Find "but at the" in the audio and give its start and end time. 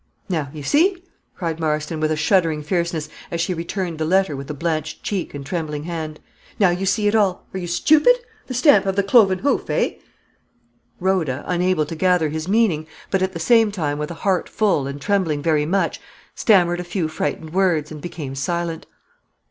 13.11-13.39